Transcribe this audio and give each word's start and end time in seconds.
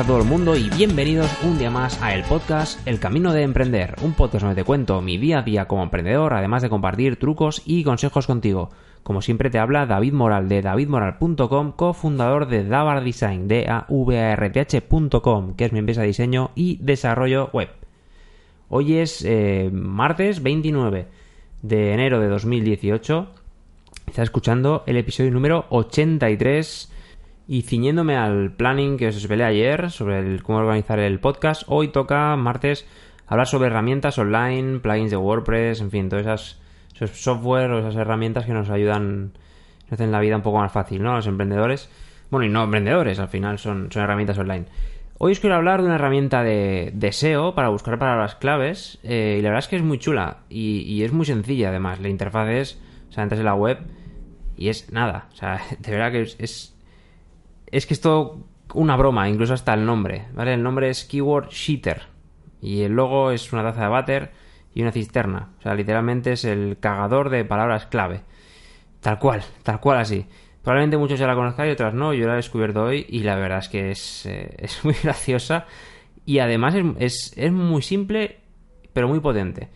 a 0.00 0.04
todo 0.04 0.18
el 0.18 0.24
mundo 0.24 0.56
y 0.56 0.70
bienvenidos 0.70 1.30
un 1.42 1.58
día 1.58 1.70
más 1.70 2.00
a 2.00 2.14
el 2.14 2.24
podcast 2.24 2.80
El 2.88 2.98
Camino 2.98 3.34
de 3.34 3.42
Emprender, 3.42 3.96
un 4.00 4.14
podcast 4.14 4.42
donde 4.44 4.58
te 4.58 4.64
cuento 4.64 5.02
mi 5.02 5.18
día 5.18 5.40
a 5.40 5.42
día 5.42 5.68
como 5.68 5.82
emprendedor, 5.82 6.32
además 6.32 6.62
de 6.62 6.70
compartir 6.70 7.18
trucos 7.18 7.60
y 7.66 7.84
consejos 7.84 8.26
contigo. 8.26 8.70
Como 9.02 9.20
siempre 9.20 9.50
te 9.50 9.58
habla 9.58 9.84
David 9.84 10.14
Moral 10.14 10.48
de 10.48 10.62
davidmoral.com, 10.62 11.72
cofundador 11.72 12.46
de 12.46 12.64
Davar 12.64 13.04
Design, 13.04 13.46
de 13.46 13.68
avarth.com, 13.68 15.54
que 15.54 15.66
es 15.66 15.72
mi 15.72 15.80
empresa 15.80 16.00
de 16.00 16.06
diseño 16.06 16.50
y 16.54 16.78
desarrollo 16.80 17.50
web. 17.52 17.68
Hoy 18.70 18.96
es 18.96 19.22
eh, 19.26 19.68
martes 19.70 20.42
29 20.42 21.08
de 21.60 21.92
enero 21.92 22.20
de 22.20 22.28
2018. 22.28 23.28
Estás 24.06 24.24
escuchando 24.24 24.82
el 24.86 24.96
episodio 24.96 25.30
número 25.30 25.66
83 25.68 26.90
y 27.50 27.62
ciñéndome 27.62 28.16
al 28.16 28.52
planning 28.52 28.96
que 28.96 29.08
os 29.08 29.16
desvelé 29.16 29.42
ayer 29.42 29.90
sobre 29.90 30.20
el, 30.20 30.40
cómo 30.40 30.58
organizar 30.58 31.00
el 31.00 31.18
podcast, 31.18 31.64
hoy 31.66 31.88
toca 31.88 32.36
martes 32.36 32.86
hablar 33.26 33.48
sobre 33.48 33.66
herramientas 33.66 34.18
online, 34.18 34.78
plugins 34.78 35.10
de 35.10 35.16
WordPress, 35.16 35.80
en 35.80 35.90
fin, 35.90 36.08
todas 36.08 36.26
esas 36.26 36.60
esos 36.94 37.20
software 37.20 37.72
o 37.72 37.80
esas 37.80 37.96
herramientas 37.96 38.46
que 38.46 38.52
nos 38.52 38.70
ayudan, 38.70 39.32
nos 39.82 39.92
hacen 39.94 40.12
la 40.12 40.20
vida 40.20 40.36
un 40.36 40.42
poco 40.42 40.58
más 40.58 40.70
fácil, 40.70 41.02
¿no? 41.02 41.16
Los 41.16 41.26
emprendedores. 41.26 41.90
Bueno, 42.30 42.46
y 42.46 42.50
no 42.50 42.62
emprendedores, 42.62 43.18
al 43.18 43.26
final 43.26 43.58
son, 43.58 43.90
son 43.90 44.04
herramientas 44.04 44.38
online. 44.38 44.66
Hoy 45.18 45.32
os 45.32 45.40
quiero 45.40 45.56
hablar 45.56 45.80
de 45.80 45.86
una 45.86 45.96
herramienta 45.96 46.44
de, 46.44 47.08
SEO 47.10 47.56
para 47.56 47.68
buscar 47.70 47.98
palabras 47.98 48.36
claves 48.36 49.00
eh, 49.02 49.38
y 49.40 49.42
la 49.42 49.48
verdad 49.48 49.64
es 49.64 49.68
que 49.68 49.74
es 49.74 49.82
muy 49.82 49.98
chula 49.98 50.44
y, 50.48 51.02
es 51.02 51.12
muy 51.12 51.26
sencilla 51.26 51.70
además. 51.70 51.98
La 51.98 52.10
interfaz 52.10 52.48
es, 52.48 52.80
o 53.08 53.12
sea, 53.12 53.24
entras 53.24 53.40
en 53.40 53.46
la 53.46 53.54
web 53.56 53.78
y 54.56 54.68
es 54.68 54.92
nada. 54.92 55.26
O 55.32 55.34
sea, 55.34 55.60
de 55.80 55.90
verdad 55.90 56.12
que 56.12 56.22
es 56.22 56.36
es 56.38 56.79
que 57.70 57.94
es 57.94 58.00
todo 58.00 58.46
una 58.74 58.96
broma, 58.96 59.28
incluso 59.28 59.54
hasta 59.54 59.74
el 59.74 59.84
nombre, 59.84 60.26
¿vale? 60.32 60.54
El 60.54 60.62
nombre 60.62 60.90
es 60.90 61.04
Keyword 61.04 61.48
Sheeter 61.50 62.02
y 62.60 62.82
el 62.82 62.92
logo 62.92 63.30
es 63.30 63.52
una 63.52 63.62
taza 63.62 63.82
de 63.82 63.88
váter 63.88 64.30
y 64.74 64.82
una 64.82 64.92
cisterna. 64.92 65.50
O 65.58 65.62
sea, 65.62 65.74
literalmente 65.74 66.32
es 66.32 66.44
el 66.44 66.78
cagador 66.78 67.30
de 67.30 67.44
palabras 67.44 67.86
clave. 67.86 68.22
Tal 69.00 69.18
cual, 69.18 69.42
tal 69.62 69.80
cual 69.80 69.98
así. 69.98 70.26
Probablemente 70.62 70.98
muchos 70.98 71.18
ya 71.18 71.26
la 71.26 71.34
conozcan 71.34 71.68
y 71.68 71.70
otras 71.70 71.94
no. 71.94 72.12
Yo 72.12 72.26
la 72.26 72.34
he 72.34 72.36
descubierto 72.36 72.84
hoy 72.84 73.06
y 73.08 73.20
la 73.20 73.36
verdad 73.36 73.58
es 73.58 73.68
que 73.68 73.90
es, 73.90 74.26
eh, 74.26 74.54
es 74.58 74.84
muy 74.84 74.94
graciosa 75.02 75.66
y 76.26 76.38
además 76.38 76.74
es, 76.98 77.32
es, 77.36 77.52
muy 77.52 77.82
simple 77.82 78.40
pero 78.92 79.08
muy 79.08 79.20
potente. 79.20 79.68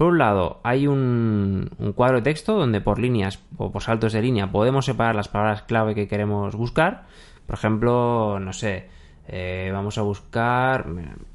Por 0.00 0.12
un 0.12 0.18
lado, 0.18 0.60
hay 0.62 0.86
un, 0.86 1.68
un, 1.76 1.92
cuadro 1.92 2.16
de 2.16 2.22
texto 2.22 2.56
donde 2.56 2.80
por 2.80 2.98
líneas 2.98 3.38
o 3.58 3.70
por 3.70 3.82
saltos 3.82 4.14
de 4.14 4.22
línea 4.22 4.50
podemos 4.50 4.86
separar 4.86 5.14
las 5.14 5.28
palabras 5.28 5.60
clave 5.60 5.94
que 5.94 6.08
queremos 6.08 6.56
buscar. 6.56 7.02
Por 7.46 7.56
ejemplo, 7.56 8.40
no 8.40 8.54
sé, 8.54 8.88
eh, 9.28 9.68
vamos 9.70 9.98
a 9.98 10.00
buscar, 10.00 10.86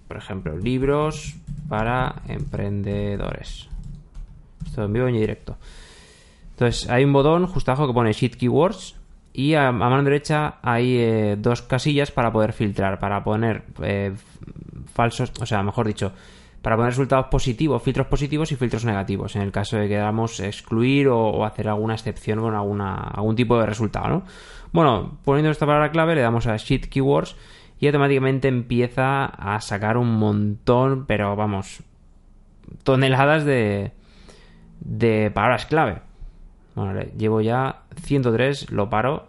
por 0.08 0.18
ejemplo, 0.18 0.58
libros 0.58 1.36
para 1.70 2.24
emprendedores. 2.28 3.70
Esto 4.66 4.86
en 4.86 4.94
vivo 4.94 5.10
y 5.10 5.12
en 5.12 5.20
directo. 5.20 5.58
Entonces, 6.54 6.90
hay 6.90 7.04
un 7.04 7.14
botón 7.14 7.46
justo 7.46 7.70
abajo 7.70 7.86
que 7.86 7.94
pone 7.94 8.14
Sheet 8.14 8.36
Keywords 8.36 8.96
y 9.32 9.54
a, 9.54 9.72
mano 9.72 10.02
derecha 10.02 10.56
hay 10.64 10.98
eh, 10.98 11.36
dos 11.38 11.62
casillas 11.62 12.10
para 12.10 12.32
poder 12.32 12.52
filtrar, 12.52 12.98
para 12.98 13.24
poner 13.24 13.64
eh, 13.84 14.16
falsos, 14.92 15.32
o 15.40 15.46
sea, 15.46 15.62
mejor 15.62 15.86
dicho, 15.86 16.14
para 16.66 16.78
poner 16.78 16.94
resultados 16.94 17.28
positivos, 17.28 17.84
filtros 17.84 18.08
positivos 18.08 18.52
y 18.52 18.56
filtros 18.56 18.86
negativos, 18.86 19.36
en 19.36 19.44
el 19.44 19.52
caso 19.52 19.78
de 19.78 19.84
que 19.84 19.90
queramos 19.90 20.40
excluir 20.40 21.10
o, 21.10 21.46
hacer 21.46 21.68
alguna 21.70 21.94
excepción 21.94 22.40
con 22.40 22.56
algún 22.56 23.36
tipo 23.36 23.60
de 23.60 23.68
resultado, 23.68 24.08
¿no? 24.08 24.24
Bueno, 24.72 25.20
poniendo 25.24 25.52
esta 25.52 25.68
palabra 25.68 25.92
clave 25.92 26.16
le 26.16 26.22
damos 26.22 26.48
a 26.48 26.58
Sheet 26.58 26.88
Keywords 26.88 27.36
y 27.80 27.86
automáticamente 27.86 28.48
empieza 28.48 29.26
a 29.26 29.62
sacar 29.62 29.96
un 29.96 30.16
montón, 30.16 31.06
pero 31.06 31.36
vamos, 31.36 31.84
toneladas 32.82 33.46
de, 33.46 33.92
de 34.80 35.30
palabras 35.30 35.68
clave. 35.68 36.02
Bueno, 36.74 37.00
llevo 37.16 37.42
ya 37.42 37.84
103, 38.02 38.72
lo 38.72 38.90
paro 38.90 39.28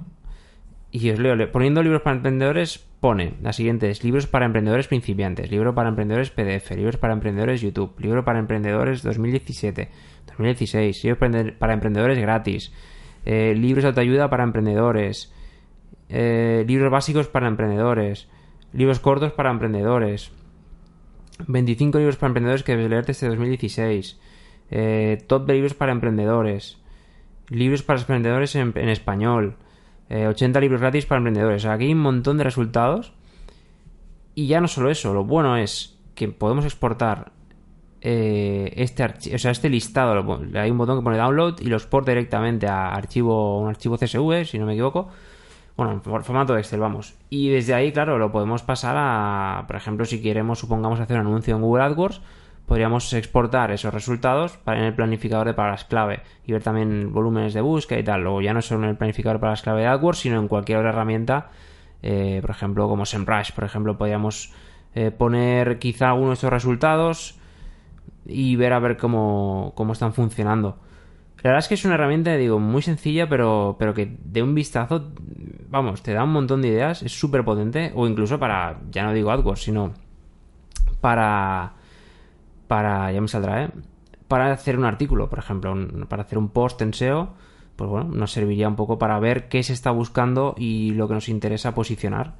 y 0.90 1.10
os 1.10 1.18
leo. 1.18 1.52
Poniendo 1.52 1.82
libros 1.82 2.00
para 2.00 2.16
emprendedores, 2.16 2.86
pone 3.06 3.34
la 3.40 3.52
siguiente 3.52 3.88
es 3.88 4.02
libros 4.02 4.26
para 4.26 4.46
emprendedores 4.46 4.88
principiantes, 4.88 5.48
libro 5.48 5.76
para 5.76 5.90
emprendedores 5.90 6.30
PDF, 6.30 6.72
libros 6.72 6.96
para 6.96 7.12
emprendedores 7.12 7.60
YouTube, 7.60 7.94
libro 8.00 8.24
para 8.24 8.40
emprendedores 8.40 9.04
2017, 9.04 9.88
2016, 10.26 11.04
libros 11.04 11.54
para 11.56 11.72
emprendedores 11.72 12.18
gratis, 12.18 12.72
eh, 13.24 13.54
libros 13.56 13.84
de 13.84 13.88
autoayuda 13.90 14.28
para 14.28 14.42
emprendedores, 14.42 15.32
eh, 16.08 16.64
libros 16.66 16.90
básicos 16.90 17.28
para 17.28 17.46
emprendedores, 17.46 18.26
libros 18.72 18.98
cortos 18.98 19.30
para 19.30 19.52
emprendedores, 19.52 20.32
25 21.46 21.98
libros 21.98 22.16
para 22.16 22.30
emprendedores 22.30 22.64
que 22.64 22.72
debes 22.72 22.90
leerte 22.90 23.12
este 23.12 23.28
2016, 23.28 24.18
eh, 24.72 25.22
top 25.28 25.46
de 25.46 25.54
libros 25.54 25.74
para 25.74 25.92
emprendedores, 25.92 26.82
libros 27.50 27.84
para 27.84 28.00
emprendedores 28.00 28.56
en, 28.56 28.76
español, 28.88 29.54
80 30.10 30.60
libros 30.60 30.80
gratis 30.80 31.06
para 31.06 31.18
emprendedores. 31.18 31.64
aquí 31.64 31.86
hay 31.86 31.92
un 31.92 32.00
montón 32.00 32.38
de 32.38 32.44
resultados. 32.44 33.12
Y 34.34 34.46
ya 34.48 34.60
no 34.60 34.68
solo 34.68 34.90
eso, 34.90 35.14
lo 35.14 35.24
bueno 35.24 35.56
es 35.56 35.98
que 36.14 36.28
podemos 36.28 36.64
exportar 36.64 37.32
este 38.00 39.04
o 39.34 39.38
sea, 39.38 39.50
este 39.50 39.68
listado. 39.68 40.12
Hay 40.54 40.70
un 40.70 40.78
botón 40.78 40.98
que 40.98 41.04
pone 41.04 41.16
download 41.16 41.60
y 41.60 41.64
lo 41.64 41.76
exporta 41.76 42.12
directamente 42.12 42.66
a 42.66 42.94
archivo, 42.94 43.60
un 43.60 43.68
archivo 43.68 43.96
CSV, 43.96 44.44
si 44.44 44.58
no 44.58 44.66
me 44.66 44.74
equivoco. 44.74 45.08
Bueno, 45.76 45.92
en 45.92 46.00
formato 46.02 46.54
de 46.54 46.60
Excel, 46.60 46.80
vamos. 46.80 47.14
Y 47.28 47.50
desde 47.50 47.74
ahí, 47.74 47.92
claro, 47.92 48.18
lo 48.18 48.32
podemos 48.32 48.62
pasar 48.62 48.94
a, 48.98 49.64
por 49.66 49.76
ejemplo, 49.76 50.06
si 50.06 50.22
queremos, 50.22 50.58
supongamos, 50.58 51.00
hacer 51.00 51.18
un 51.20 51.26
anuncio 51.26 51.54
en 51.54 51.62
Google 51.62 51.84
AdWords, 51.84 52.22
podríamos 52.66 53.12
exportar 53.12 53.70
esos 53.70 53.94
resultados 53.94 54.58
en 54.66 54.82
el 54.82 54.94
planificador 54.94 55.46
de 55.46 55.54
palabras 55.54 55.84
clave 55.84 56.22
y 56.44 56.52
ver 56.52 56.62
también 56.62 57.12
volúmenes 57.12 57.54
de 57.54 57.60
búsqueda 57.60 58.00
y 58.00 58.04
tal. 58.04 58.22
Luego 58.22 58.42
ya 58.42 58.52
no 58.52 58.60
solo 58.60 58.84
en 58.84 58.90
el 58.90 58.96
planificador 58.96 59.36
de 59.36 59.40
palabras 59.40 59.62
clave 59.62 59.82
de 59.82 59.86
AdWords, 59.86 60.18
sino 60.18 60.38
en 60.38 60.48
cualquier 60.48 60.78
otra 60.78 60.90
herramienta, 60.90 61.50
eh, 62.02 62.38
por 62.40 62.50
ejemplo, 62.50 62.88
como 62.88 63.06
SEMrush, 63.06 63.52
por 63.52 63.64
ejemplo, 63.64 63.96
podríamos 63.96 64.52
eh, 64.94 65.10
poner 65.10 65.78
quizá 65.78 66.08
algunos 66.10 66.30
de 66.30 66.34
estos 66.34 66.50
resultados 66.50 67.38
y 68.26 68.56
ver 68.56 68.72
a 68.72 68.80
ver 68.80 68.96
cómo, 68.96 69.72
cómo 69.76 69.92
están 69.92 70.12
funcionando. 70.12 70.78
La 71.42 71.50
verdad 71.50 71.58
es 71.58 71.68
que 71.68 71.74
es 71.74 71.84
una 71.84 71.94
herramienta, 71.94 72.34
digo, 72.36 72.58
muy 72.58 72.82
sencilla, 72.82 73.28
pero, 73.28 73.76
pero 73.78 73.94
que 73.94 74.16
de 74.24 74.42
un 74.42 74.54
vistazo, 74.54 75.12
vamos, 75.68 76.02
te 76.02 76.12
da 76.12 76.24
un 76.24 76.32
montón 76.32 76.62
de 76.62 76.68
ideas, 76.68 77.02
es 77.02 77.12
súper 77.12 77.44
potente, 77.44 77.92
o 77.94 78.06
incluso 78.08 78.38
para, 78.40 78.80
ya 78.90 79.04
no 79.04 79.12
digo 79.12 79.30
AdWords, 79.30 79.62
sino 79.62 79.92
para, 81.00 81.74
para, 82.68 83.10
ya 83.12 83.20
me 83.20 83.28
saldrá, 83.28 83.64
¿eh? 83.64 83.70
Para 84.28 84.52
hacer 84.52 84.76
un 84.76 84.84
artículo, 84.84 85.30
por 85.30 85.38
ejemplo, 85.38 85.74
para 86.08 86.22
hacer 86.22 86.38
un 86.38 86.48
post 86.48 86.82
en 86.82 86.92
SEO, 86.92 87.30
pues 87.76 87.88
bueno, 87.88 88.10
nos 88.12 88.32
serviría 88.32 88.68
un 88.68 88.76
poco 88.76 88.98
para 88.98 89.18
ver 89.20 89.48
qué 89.48 89.62
se 89.62 89.72
está 89.72 89.90
buscando 89.90 90.54
y 90.58 90.90
lo 90.92 91.06
que 91.06 91.14
nos 91.14 91.28
interesa 91.28 91.74
posicionar. 91.74 92.34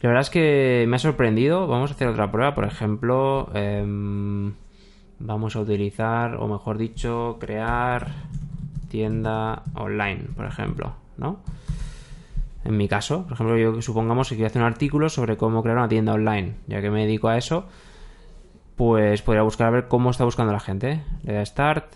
La 0.00 0.08
verdad 0.08 0.22
es 0.22 0.30
que 0.30 0.84
me 0.88 0.96
ha 0.96 0.98
sorprendido, 0.98 1.66
vamos 1.66 1.90
a 1.90 1.94
hacer 1.94 2.08
otra 2.08 2.30
prueba, 2.30 2.54
por 2.54 2.64
ejemplo... 2.64 3.50
Eh, 3.54 4.52
vamos 5.18 5.56
a 5.56 5.60
utilizar, 5.60 6.36
o 6.36 6.48
mejor 6.48 6.78
dicho, 6.78 7.36
crear 7.40 8.10
tienda 8.88 9.62
online, 9.74 10.24
por 10.36 10.46
ejemplo, 10.46 10.94
¿no? 11.16 11.40
En 12.64 12.76
mi 12.76 12.88
caso, 12.88 13.24
por 13.24 13.34
ejemplo, 13.34 13.56
yo 13.56 13.80
supongamos 13.80 14.28
que 14.28 14.34
quiero 14.34 14.48
hacer 14.48 14.62
un 14.62 14.68
artículo 14.68 15.08
sobre 15.08 15.36
cómo 15.36 15.62
crear 15.62 15.78
una 15.78 15.88
tienda 15.88 16.14
online, 16.14 16.56
ya 16.66 16.80
que 16.80 16.90
me 16.90 17.02
dedico 17.02 17.28
a 17.28 17.38
eso, 17.38 17.66
pues 18.76 19.22
podría 19.22 19.42
buscar 19.42 19.68
a 19.68 19.70
ver 19.70 19.88
cómo 19.88 20.10
está 20.10 20.24
buscando 20.24 20.52
la 20.52 20.60
gente. 20.60 21.02
Le 21.24 21.32
da 21.32 21.44
Start. 21.44 21.86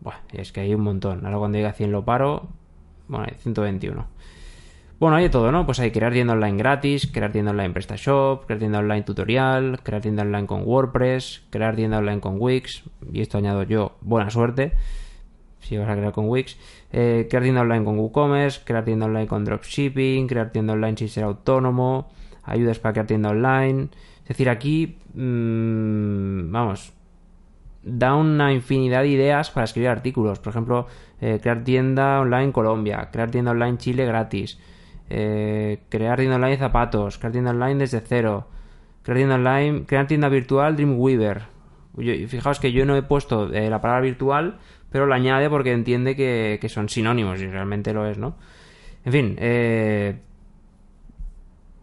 Bueno, 0.00 0.18
es 0.32 0.52
que 0.52 0.60
hay 0.60 0.74
un 0.74 0.82
montón. 0.82 1.24
Ahora 1.24 1.38
cuando 1.38 1.56
llegue 1.56 1.68
a 1.68 1.72
100 1.72 1.92
lo 1.92 2.04
paro. 2.04 2.48
Bueno, 3.08 3.26
hay 3.28 3.36
121. 3.38 4.06
Bueno, 4.98 5.16
hay 5.16 5.24
de 5.24 5.30
todo, 5.30 5.50
¿no? 5.50 5.66
Pues 5.66 5.80
hay 5.80 5.90
crear 5.90 6.12
tienda 6.12 6.32
online 6.32 6.56
gratis, 6.56 7.08
crear 7.12 7.32
tienda 7.32 7.50
online 7.50 7.70
PrestaShop, 7.70 8.46
crear 8.46 8.60
tienda 8.60 8.78
online 8.78 9.02
tutorial, 9.02 9.80
crear 9.82 10.00
tienda 10.00 10.22
online 10.22 10.46
con 10.46 10.62
WordPress, 10.64 11.42
crear 11.50 11.74
tienda 11.74 11.98
online 11.98 12.20
con 12.20 12.36
Wix, 12.38 12.84
y 13.12 13.20
esto 13.20 13.38
añado 13.38 13.64
yo, 13.64 13.96
buena 14.00 14.30
suerte, 14.30 14.74
si 15.58 15.76
vas 15.76 15.88
a 15.88 15.96
crear 15.96 16.12
con 16.12 16.28
Wix, 16.28 16.56
eh, 16.92 17.26
crear 17.28 17.42
tienda 17.42 17.62
online 17.62 17.84
con 17.84 17.98
WooCommerce, 17.98 18.60
crear 18.64 18.84
tienda 18.84 19.06
online 19.06 19.26
con 19.26 19.44
Dropshipping, 19.44 20.28
crear 20.28 20.52
tienda 20.52 20.74
online 20.74 20.96
sin 20.96 21.08
ser 21.08 21.24
autónomo, 21.24 22.08
ayudas 22.44 22.78
para 22.78 22.92
crear 22.92 23.06
tienda 23.08 23.30
online. 23.30 23.88
Es 24.22 24.28
decir, 24.28 24.48
aquí, 24.48 24.98
mmm, 25.14 26.50
vamos, 26.52 26.92
da 27.82 28.14
una 28.14 28.52
infinidad 28.52 29.02
de 29.02 29.08
ideas 29.08 29.50
para 29.50 29.64
escribir 29.64 29.88
artículos. 29.88 30.38
Por 30.38 30.50
ejemplo, 30.50 30.86
eh, 31.20 31.38
crear 31.42 31.64
tienda 31.64 32.20
online 32.20 32.52
Colombia, 32.52 33.08
crear 33.12 33.30
tienda 33.30 33.50
online 33.50 33.78
Chile 33.78 34.06
gratis, 34.06 34.58
eh, 35.10 35.82
crear 35.88 36.18
tienda 36.18 36.36
online 36.36 36.56
zapatos, 36.56 37.18
crear 37.18 37.32
tienda 37.32 37.50
online 37.50 37.76
desde 37.76 38.00
cero, 38.00 38.48
crear 39.02 39.18
tienda 39.18 39.34
online, 39.34 39.84
crear 39.84 40.06
tienda 40.06 40.28
virtual 40.28 40.76
Dreamweaver. 40.76 41.42
fijaos 42.28 42.60
que 42.60 42.72
yo 42.72 42.86
no 42.86 42.96
he 42.96 43.02
puesto 43.02 43.52
eh, 43.52 43.68
la 43.68 43.80
palabra 43.80 44.02
virtual, 44.02 44.58
pero 44.90 45.06
la 45.06 45.16
añade 45.16 45.50
porque 45.50 45.72
entiende 45.72 46.14
que, 46.14 46.68
son 46.68 46.88
sinónimos 46.88 47.40
y 47.40 47.46
realmente 47.46 47.92
lo 47.92 48.06
es, 48.06 48.18
¿no? 48.18 48.36
En 49.04 49.12
fin, 49.12 49.36
eh, 49.38 50.20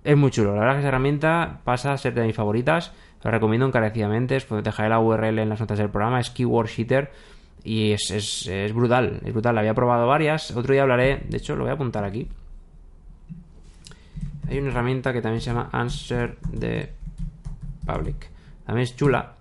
es 0.04 0.18
muy 0.18 0.31
chulo. 0.31 0.54
La 0.54 0.62
verdad 0.62 0.74
que 0.75 0.80
esa 0.80 0.88
herramienta 0.90 1.60
pasa 1.63 1.94
a 1.94 1.98
ser 1.98 2.13
de 2.13 2.24
mis 2.25 2.36
favoritas. 2.36 2.94
Lo 3.24 3.31
recomiendo 3.31 3.68
encarecidamente. 3.68 4.38
Os 4.38 4.63
dejaré 4.63 4.90
la 4.90 5.00
URL 5.00 5.40
en 5.40 5.50
las 5.50 5.60
notas 5.60 5.78
del 5.78 5.90
programa. 5.90 6.19
Es 6.19 6.30
Keyword 6.30 6.68
Sheeter. 6.68 7.12
Y 7.63 7.92
es, 7.92 8.10
es, 8.12 8.48
es 8.48 8.74
brutal. 8.74 9.19
Es 9.25 9.34
brutal. 9.34 9.56
La 9.56 9.62
había 9.62 9.74
probado 9.74 10.07
varias. 10.07 10.51
Otro 10.51 10.74
día 10.74 10.84
hablaré. 10.84 11.24
De 11.28 11.38
hecho, 11.38 11.56
lo 11.56 11.63
voy 11.63 11.72
a 11.72 11.74
apuntar 11.74 12.06
aquí. 12.06 12.28
Hay 14.50 14.57
una 14.57 14.69
herramienta 14.69 15.13
que 15.13 15.22
también 15.22 15.42
se 15.42 15.51
llama 15.51 15.69
Answer 15.72 16.38
the 16.57 16.90
Public. 17.86 18.30
También 18.66 18.84
es 18.84 18.96
chula. 18.96 19.34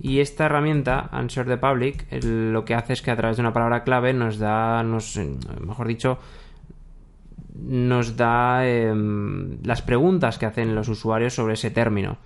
Y 0.00 0.20
esta 0.20 0.46
herramienta, 0.46 1.08
Answer 1.12 1.46
the 1.46 1.56
Public, 1.56 2.06
lo 2.24 2.64
que 2.64 2.74
hace 2.74 2.92
es 2.92 3.02
que 3.02 3.10
a 3.10 3.16
través 3.16 3.36
de 3.36 3.42
una 3.42 3.52
palabra 3.52 3.82
clave 3.82 4.12
nos 4.12 4.38
da, 4.38 4.82
nos, 4.82 5.18
mejor 5.60 5.86
dicho, 5.86 6.18
nos 7.62 8.16
da 8.16 8.66
em, 8.66 9.58
las 9.62 9.82
preguntas 9.82 10.38
que 10.38 10.46
hacen 10.46 10.74
los 10.74 10.88
usuarios 10.88 11.34
sobre 11.34 11.54
ese 11.54 11.70
término. 11.70 12.18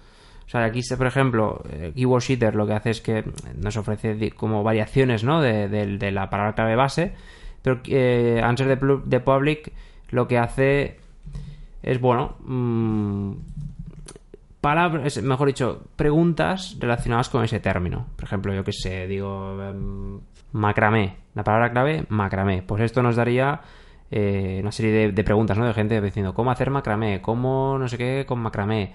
O 0.46 0.48
sea, 0.50 0.64
aquí, 0.64 0.80
por 0.96 1.06
ejemplo, 1.06 1.62
eh, 1.70 1.92
Keyword 1.94 2.22
Sheeter 2.22 2.54
lo 2.56 2.66
que 2.66 2.72
hace 2.72 2.90
es 2.90 3.00
que 3.00 3.24
nos 3.56 3.76
ofrece 3.76 4.32
como 4.32 4.64
variaciones 4.64 5.22
¿no? 5.22 5.40
de, 5.40 6.10
la 6.10 6.28
palabra 6.28 6.54
clave 6.54 6.74
base, 6.74 7.12
pero 7.62 7.80
eh, 7.86 8.40
Answer 8.42 8.78
the, 9.08 9.20
Public 9.20 9.72
lo 10.10 10.26
que 10.26 10.38
hace 10.38 10.98
es, 11.82 12.00
bueno, 12.00 12.36
mmm, 12.40 13.32
palabras, 14.60 15.22
mejor 15.22 15.46
dicho, 15.46 15.84
preguntas 15.94 16.76
relacionadas 16.80 17.28
con 17.28 17.44
ese 17.44 17.60
término. 17.60 18.06
Por 18.16 18.24
ejemplo, 18.24 18.52
yo 18.52 18.64
que 18.64 18.72
sé, 18.72 19.06
digo 19.06 19.56
em, 19.62 20.18
macramé, 20.52 21.16
la 21.34 21.44
palabra 21.44 21.70
clave 21.70 22.06
macramé. 22.08 22.62
Pues 22.62 22.82
esto 22.82 23.02
nos 23.02 23.14
daría 23.14 23.60
eh, 24.10 24.58
una 24.60 24.72
serie 24.72 25.12
de, 25.12 25.24
preguntas, 25.24 25.56
¿no? 25.58 25.66
De 25.66 25.74
gente 25.74 26.00
diciendo 26.00 26.34
cómo 26.34 26.50
hacer 26.50 26.70
macramé, 26.70 27.20
cómo 27.20 27.78
no 27.78 27.88
sé 27.88 27.98
qué 27.98 28.24
con 28.26 28.40
macramé. 28.40 28.92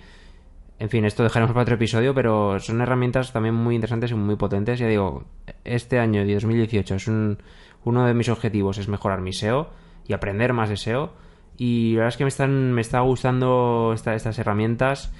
En 0.77 0.89
fin, 0.89 1.06
esto 1.06 1.23
dejaremos 1.23 1.53
para 1.53 1.63
otro 1.63 1.75
episodio, 1.75 2.13
pero 2.13 2.59
son 2.59 2.81
herramientas 2.81 3.31
también 3.31 3.56
muy 3.56 3.75
interesantes 3.75 4.12
y 4.12 4.15
muy 4.15 4.35
potentes. 4.35 4.79
Ya 4.79 4.88
digo, 4.88 5.23
este 5.63 6.00
año 6.00 6.25
de 6.25 6.33
2018 6.33 6.95
es 6.95 7.07
un, 7.07 7.38
uno 7.85 8.06
de 8.06 8.13
mis 8.13 8.27
objetivos 8.29 8.77
es 8.77 8.89
mejorar 8.89 9.21
mi 9.21 9.31
SEO 9.31 9.69
y 10.06 10.13
aprender 10.13 10.53
más 10.53 10.69
de 10.69 10.77
SEO. 10.77 11.13
Y 11.57 11.94
la 11.94 12.00
verdad 12.00 12.09
es 12.09 12.18
que 12.18 12.25
me 12.25 12.29
están 12.29 12.73
me 12.73 12.81
está 12.81 13.00
gustando 13.00 13.94
estas 13.94 14.38
herramientas 14.38 15.13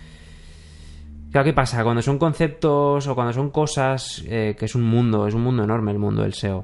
Claro, 1.36 1.48
¿qué 1.48 1.53
pasa? 1.53 1.83
Cuando 1.83 2.01
son 2.01 2.18
conceptos 2.18 3.07
o 3.07 3.13
cuando 3.13 3.33
son 3.33 3.50
cosas, 3.50 4.24
eh, 4.25 4.56
que 4.57 4.63
es 4.63 4.74
un 4.74 4.83
mundo, 4.83 5.27
es 5.27 5.33
un 5.33 5.41
mundo 5.41 5.65
enorme 5.65 5.91
el 5.91 6.00
mundo 6.00 6.21
del 6.21 6.33
SEO. 6.33 6.63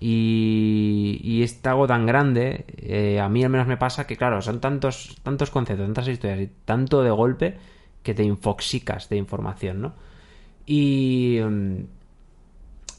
Y, 0.00 1.20
y 1.22 1.42
es 1.42 1.64
algo 1.66 1.86
tan 1.86 2.06
grande, 2.06 2.64
eh, 2.78 3.20
a 3.20 3.28
mí 3.28 3.44
al 3.44 3.50
menos 3.50 3.66
me 3.66 3.76
pasa 3.76 4.06
que, 4.06 4.16
claro, 4.16 4.42
son 4.42 4.60
tantos, 4.60 5.16
tantos 5.22 5.50
conceptos, 5.50 5.86
tantas 5.86 6.08
historias 6.08 6.40
y 6.40 6.50
tanto 6.64 7.02
de 7.02 7.10
golpe 7.10 7.56
que 8.02 8.14
te 8.14 8.24
infoxicas 8.24 9.08
de 9.08 9.16
información, 9.16 9.82
¿no? 9.82 9.94
Y, 10.66 11.38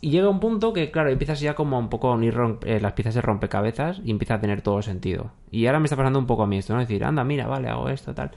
y 0.01 0.09
llega 0.09 0.29
un 0.29 0.39
punto 0.39 0.73
que, 0.73 0.91
claro, 0.91 1.09
empiezas 1.09 1.39
ya 1.39 1.55
como 1.55 1.79
un 1.79 1.89
poco 1.89 2.09
a 2.09 2.15
unir 2.15 2.35
eh, 2.65 2.79
las 2.81 2.93
piezas 2.93 3.15
de 3.15 3.21
rompecabezas 3.21 4.01
y 4.03 4.11
empieza 4.11 4.35
a 4.35 4.39
tener 4.41 4.61
todo 4.61 4.81
sentido. 4.81 5.31
Y 5.49 5.65
ahora 5.65 5.79
me 5.79 5.85
está 5.85 5.95
pasando 5.95 6.19
un 6.19 6.27
poco 6.27 6.43
a 6.43 6.47
mí 6.47 6.57
esto, 6.57 6.73
¿no? 6.73 6.81
Es 6.81 6.87
decir, 6.87 7.03
anda, 7.05 7.23
mira, 7.23 7.47
vale, 7.47 7.69
hago 7.69 7.89
esto, 7.89 8.13
tal. 8.13 8.31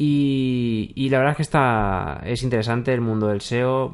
Y, 0.00 1.08
la 1.10 1.18
verdad 1.18 1.32
es 1.32 1.36
que 1.38 1.42
está 1.42 2.22
es 2.24 2.44
interesante 2.44 2.94
el 2.94 3.00
mundo 3.00 3.26
del 3.26 3.40
SEO. 3.40 3.92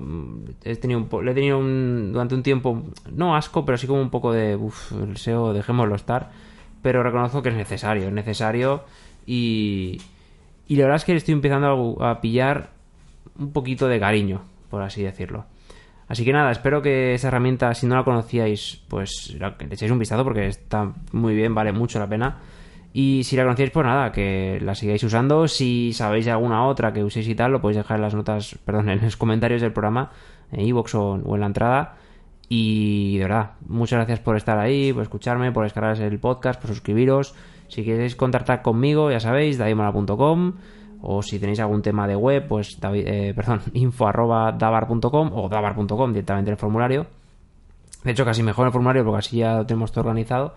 He 0.63 0.77
tenido 0.77 1.09
le 1.23 1.31
he 1.31 1.35
tenido 1.35 1.59
durante 1.59 2.35
un 2.35 2.43
tiempo, 2.43 2.83
no 3.11 3.35
asco, 3.35 3.65
pero 3.65 3.79
sí 3.79 3.87
como 3.87 4.03
un 4.03 4.11
poco 4.11 4.31
de, 4.31 4.55
uff, 4.55 4.93
el 4.93 5.17
SEO, 5.17 5.55
dejémoslo 5.55 5.95
estar. 5.95 6.31
Pero 6.83 7.03
reconozco 7.03 7.41
que 7.41 7.49
es 7.49 7.55
necesario, 7.55 8.09
es 8.09 8.13
necesario. 8.13 8.85
Y, 9.25 9.99
y 10.69 10.77
la 10.77 10.83
verdad 10.83 10.97
es 10.97 11.05
que 11.07 11.17
estoy 11.17 11.33
empezando 11.33 11.97
a, 12.03 12.21
pillar 12.21 12.69
un 13.39 13.53
poquito 13.53 13.89
de 13.89 13.99
cariño, 13.99 14.43
por 14.69 14.83
así 14.83 15.03
decirlo. 15.03 15.47
Así 16.07 16.23
que 16.23 16.35
nada, 16.35 16.51
espero 16.51 16.83
que 16.83 17.15
esa 17.15 17.29
herramienta, 17.29 17.73
si 17.73 17.87
no 17.87 17.97
la 17.97 18.05
conocíais, 18.05 18.83
pues 18.89 19.35
le 19.41 19.75
echéis 19.75 19.91
un 19.91 19.99
vistazo 19.99 20.23
porque 20.23 20.49
está 20.49 20.93
muy 21.13 21.35
bien, 21.35 21.55
vale 21.55 21.73
mucho 21.73 21.99
la 21.99 22.07
pena. 22.07 22.37
Y 22.97 23.25
si 23.25 23.35
la 23.35 23.43
conocéis, 23.43 23.73
pues 23.73 23.85
nada, 23.85 24.13
que 24.13 24.61
la 24.63 24.77
sigáis 24.77 25.03
usando. 25.03 25.49
Si 25.49 25.93
sabéis 25.93 26.29
alguna 26.29 26.65
otra 26.65 26.93
que 26.93 27.03
uséis 27.03 27.27
y 27.27 27.35
tal, 27.35 27.51
lo 27.51 27.61
podéis 27.61 27.79
dejar 27.79 27.97
en 27.97 28.03
las 28.03 28.15
notas, 28.15 28.57
perdón, 28.65 28.89
en 28.89 29.03
los 29.03 29.17
comentarios 29.17 29.61
del 29.61 29.73
programa, 29.73 30.13
en 30.53 30.61
iVoox 30.61 30.95
o, 30.95 31.35
en 31.35 31.41
la 31.41 31.47
entrada. 31.47 31.97
Y 32.49 33.19
de 33.19 33.25
verdad, 33.25 33.51
muchas 33.67 33.97
gracias 33.97 34.21
por 34.21 34.37
estar 34.37 34.61
ahí, 34.61 34.93
por 34.93 35.03
escucharme, 35.03 35.51
por 35.51 35.65
descargar 35.65 36.01
el 36.01 36.21
podcast, 36.21 36.61
por 36.61 36.71
suscribiros. 36.71 37.35
Si 37.67 37.85
queréis 37.85 38.15
contactar 38.15 38.63
conmigo, 38.63 39.11
ya 39.11 39.19
sabéis, 39.19 39.59
daimala.com 39.59 40.53
o 41.03 41.21
si 41.21 41.41
tenéis 41.41 41.59
algún 41.59 41.83
tema 41.83 42.07
de 42.07 42.15
web, 42.15 42.47
pues 42.47 42.79
eh, 42.81 43.33
perdón, 43.35 43.61
info 43.73 44.05
o 44.05 45.49
dabar.com 45.49 46.13
directamente 46.13 46.51
en 46.51 46.53
el 46.53 46.59
formulario. 46.59 47.07
De 48.05 48.13
hecho, 48.13 48.25
casi 48.25 48.45
mejor 48.45 48.67
el 48.67 48.73
formulario 48.73 49.05
porque 49.05 49.19
así 49.19 49.39
ya 49.39 49.57
lo 49.57 49.67
tenemos 49.67 49.91
todo 49.91 50.03
organizado. 50.03 50.55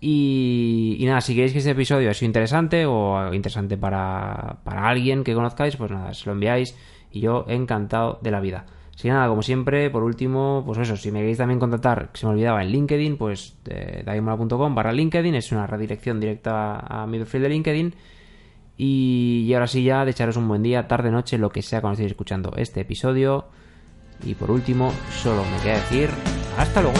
Y, 0.00 1.02
nada, 1.06 1.20
si 1.20 1.34
queréis 1.34 1.52
que 1.52 1.58
este 1.58 1.70
episodio 1.70 2.12
sea 2.14 2.26
interesante 2.26 2.86
o 2.86 3.34
interesante 3.34 3.76
para, 3.76 4.58
para 4.64 4.88
alguien 4.88 5.24
que 5.24 5.34
conozcáis, 5.34 5.76
pues 5.76 5.90
nada, 5.90 6.14
se 6.14 6.26
lo 6.26 6.32
enviáis 6.32 6.74
y 7.12 7.20
yo 7.20 7.44
encantado 7.48 8.18
de 8.22 8.30
la 8.30 8.40
vida. 8.40 8.64
Que 9.00 9.08
nada, 9.08 9.28
como 9.28 9.42
siempre, 9.42 9.88
por 9.88 10.02
último, 10.02 10.62
pues 10.66 10.78
eso, 10.78 10.94
si 10.96 11.10
me 11.10 11.20
queréis 11.20 11.38
también 11.38 11.58
contactar, 11.58 12.10
que 12.12 12.18
se 12.18 12.26
me 12.26 12.32
olvidaba, 12.32 12.62
en 12.62 12.70
LinkedIn, 12.70 13.16
pues 13.16 13.56
eh, 13.66 14.04
barra 14.04 14.92
LinkedIn, 14.92 15.34
es 15.34 15.52
una 15.52 15.66
redirección 15.66 16.20
directa 16.20 16.80
a 16.80 17.06
mi 17.06 17.16
perfil 17.16 17.42
de 17.42 17.48
LinkedIn. 17.48 17.94
Y, 18.76 19.46
y 19.46 19.54
ahora 19.54 19.66
sí 19.66 19.84
ya, 19.84 20.04
de 20.04 20.10
echaros 20.10 20.36
un 20.36 20.48
buen 20.48 20.62
día, 20.62 20.86
tarde, 20.86 21.10
noche, 21.10 21.38
lo 21.38 21.50
que 21.50 21.62
sea 21.62 21.80
cuando 21.80 21.94
estéis 21.94 22.10
escuchando 22.10 22.52
este 22.56 22.80
episodio. 22.80 23.46
Y 24.22 24.34
por 24.34 24.50
último, 24.50 24.92
solo 25.10 25.42
me 25.44 25.62
queda 25.62 25.76
decir, 25.76 26.10
hasta 26.58 26.82
luego. 26.82 26.98